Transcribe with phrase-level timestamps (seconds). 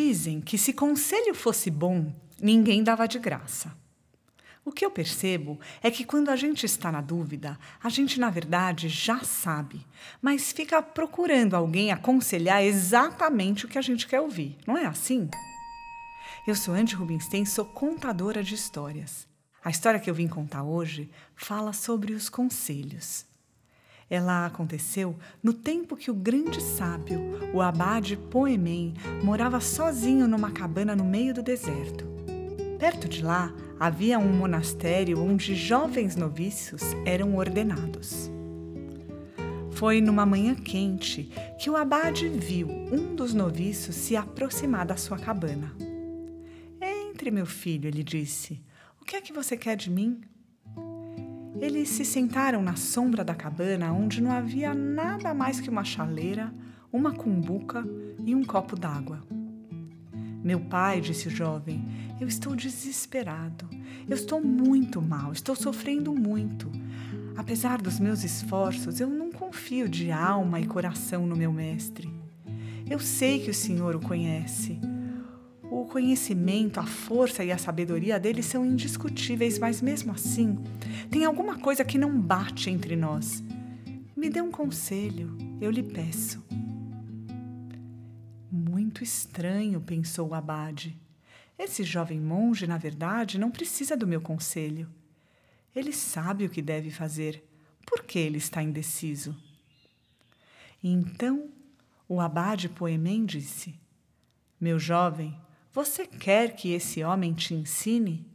[0.00, 3.76] Dizem que se conselho fosse bom, ninguém dava de graça.
[4.64, 8.30] O que eu percebo é que quando a gente está na dúvida, a gente na
[8.30, 9.84] verdade já sabe,
[10.22, 15.28] mas fica procurando alguém aconselhar exatamente o que a gente quer ouvir, não é assim?
[16.46, 19.26] Eu sou Andy Rubinstein, sou contadora de histórias.
[19.64, 23.26] A história que eu vim contar hoje fala sobre os conselhos.
[24.10, 27.20] Ela aconteceu no tempo que o grande sábio,
[27.52, 32.06] o abade Poemen, morava sozinho numa cabana no meio do deserto.
[32.78, 38.30] Perto de lá havia um monastério onde jovens noviços eram ordenados.
[39.72, 45.18] Foi numa manhã quente que o abade viu um dos noviços se aproximar da sua
[45.18, 45.72] cabana.
[46.80, 48.60] Entre, meu filho, ele disse.
[49.00, 50.20] O que é que você quer de mim?
[51.60, 56.52] Eles se sentaram na sombra da cabana, onde não havia nada mais que uma chaleira,
[56.92, 57.84] uma cumbuca
[58.24, 59.20] e um copo d'água.
[60.42, 61.84] Meu pai, disse o jovem,
[62.20, 63.68] eu estou desesperado.
[64.08, 66.70] Eu estou muito mal, estou sofrendo muito.
[67.36, 72.08] Apesar dos meus esforços, eu não confio de alma e coração no meu mestre.
[72.88, 74.78] Eu sei que o Senhor o conhece.
[75.88, 80.58] Conhecimento, a força e a sabedoria dele são indiscutíveis, mas mesmo assim,
[81.10, 83.42] tem alguma coisa que não bate entre nós.
[84.14, 86.44] Me dê um conselho, eu lhe peço.
[88.52, 90.96] Muito estranho, pensou o abade.
[91.58, 94.88] Esse jovem monge, na verdade, não precisa do meu conselho.
[95.74, 97.42] Ele sabe o que deve fazer.
[97.86, 99.34] Por que ele está indeciso?
[100.82, 101.48] Então
[102.08, 103.74] o abade Poemen disse:
[104.60, 105.34] Meu jovem,
[105.78, 108.26] você quer que esse homem te ensine?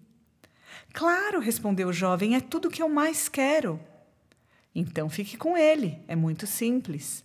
[0.94, 3.82] Claro, respondeu o jovem, é tudo que eu mais quero.
[4.74, 7.22] Então fique com ele, é muito simples.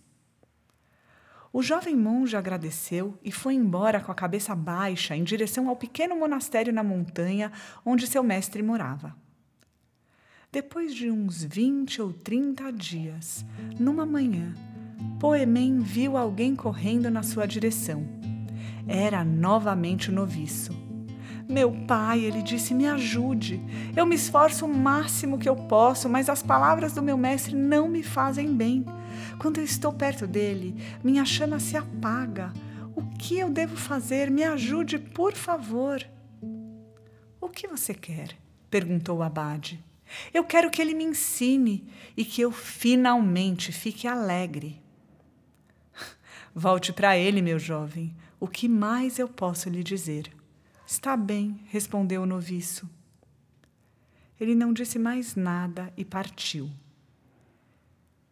[1.53, 6.17] O jovem monge agradeceu e foi embora com a cabeça baixa em direção ao pequeno
[6.17, 7.49] monastério na montanha
[7.85, 9.15] onde seu mestre morava.
[10.51, 13.45] Depois de uns vinte ou trinta dias,
[13.79, 14.53] numa manhã,
[15.17, 18.05] Poemen viu alguém correndo na sua direção.
[18.91, 20.75] Era novamente o noviço.
[21.47, 23.61] Meu pai, ele disse, me ajude.
[23.95, 27.87] Eu me esforço o máximo que eu posso, mas as palavras do meu mestre não
[27.87, 28.83] me fazem bem.
[29.37, 32.51] Quando eu estou perto dele, minha chama se apaga.
[32.95, 34.31] O que eu devo fazer?
[34.31, 36.03] Me ajude, por favor.
[37.39, 38.35] O que você quer?
[38.71, 39.83] perguntou o abade.
[40.33, 44.81] Eu quero que ele me ensine e que eu finalmente fique alegre.
[46.55, 48.15] Volte para ele, meu jovem.
[48.39, 50.31] O que mais eu posso lhe dizer?
[50.87, 52.89] Está bem, respondeu o noviço.
[54.39, 56.69] Ele não disse mais nada e partiu.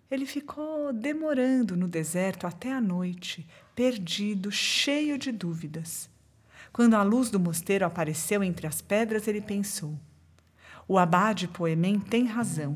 [0.10, 6.10] Ele ficou demorando no deserto até a noite, perdido, cheio de dúvidas.
[6.72, 10.00] Quando a luz do mosteiro apareceu entre as pedras, ele pensou:
[10.88, 12.76] O abade Poemen tem razão.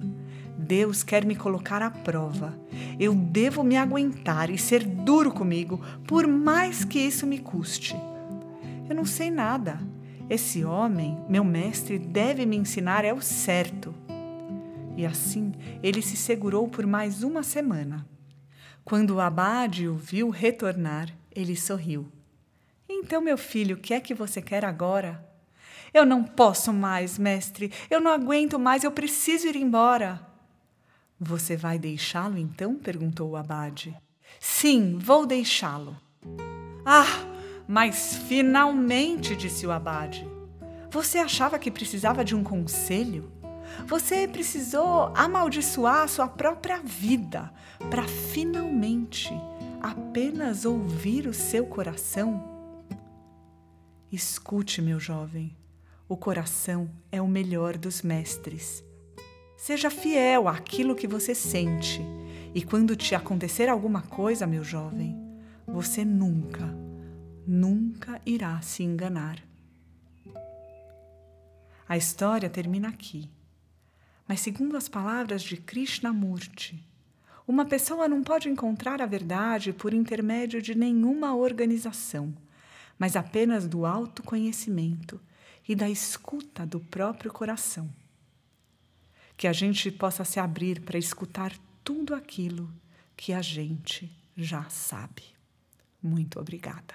[0.57, 2.59] Deus quer me colocar à prova.
[2.99, 7.95] Eu devo me aguentar e ser duro comigo, por mais que isso me custe.
[8.89, 9.79] Eu não sei nada.
[10.29, 13.93] Esse homem, meu mestre, deve me ensinar é o certo.
[14.97, 18.05] E assim ele se segurou por mais uma semana.
[18.83, 22.11] Quando o abade o viu retornar, ele sorriu.
[22.89, 25.30] Então, meu filho, o que é que você quer agora?
[25.93, 27.71] Eu não posso mais, mestre.
[27.89, 28.83] Eu não aguento mais.
[28.83, 30.25] Eu preciso ir embora.
[31.19, 32.75] Você vai deixá-lo então?
[32.75, 33.95] perguntou o abade.
[34.39, 35.95] Sim, vou deixá-lo.
[36.85, 37.31] Ah!
[37.67, 40.27] Mas finalmente, disse o abade,
[40.89, 43.31] você achava que precisava de um conselho?
[43.87, 47.49] Você precisou amaldiçoar a sua própria vida
[47.89, 49.31] para finalmente
[49.81, 52.43] apenas ouvir o seu coração?
[54.11, 55.55] Escute, meu jovem,
[56.11, 58.83] o coração é o melhor dos mestres.
[59.55, 62.01] Seja fiel àquilo que você sente,
[62.53, 65.17] e quando te acontecer alguma coisa, meu jovem,
[65.65, 66.67] você nunca
[67.47, 69.41] nunca irá se enganar.
[71.87, 73.31] A história termina aqui.
[74.27, 76.85] Mas, segundo as palavras de Krishnamurti,
[77.47, 82.33] uma pessoa não pode encontrar a verdade por intermédio de nenhuma organização,
[82.99, 85.17] mas apenas do autoconhecimento
[85.71, 87.89] e da escuta do próprio coração.
[89.37, 92.69] Que a gente possa se abrir para escutar tudo aquilo
[93.15, 95.23] que a gente já sabe.
[96.03, 96.93] Muito obrigada.